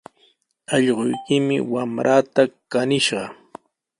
[0.73, 3.21] Allquykimi wamraata kaniskishqa.